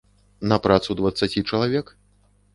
[0.51, 1.95] На працу дваццаці чалавек?